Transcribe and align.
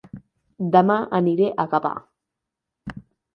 Dema 0.75 0.95
aniré 1.17 1.51
a 1.51 1.67
Gavà 1.75 1.93